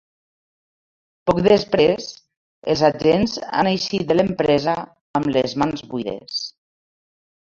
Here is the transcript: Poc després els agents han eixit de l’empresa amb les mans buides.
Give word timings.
Poc 1.29 1.41
després 1.47 2.07
els 2.73 2.81
agents 2.87 3.35
han 3.59 3.69
eixit 3.73 4.07
de 4.11 4.17
l’empresa 4.17 4.75
amb 5.19 5.29
les 5.37 5.57
mans 5.65 5.85
buides. 5.93 6.41